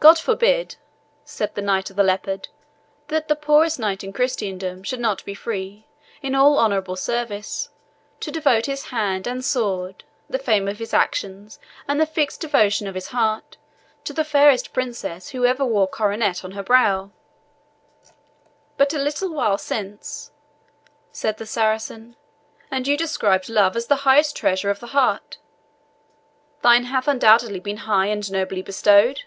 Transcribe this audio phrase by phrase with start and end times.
[0.00, 0.76] "God forbid,"
[1.24, 2.46] said the Knight of the Leopard,
[3.08, 5.88] "that the poorest knight in Christendom should not be free,
[6.22, 7.70] in all honourable service,
[8.20, 11.58] to devote his hand and sword, the fame of his actions,
[11.88, 13.56] and the fixed devotion of his heart,
[14.04, 17.10] to the fairest princess who ever wore coronet on her brow!"
[18.76, 20.30] "But a little while since,"
[21.10, 22.14] said the Saracen,
[22.70, 25.38] "and you described love as the highest treasure of the heart
[26.62, 29.22] thine hath undoubtedly been high and nobly bestowed?"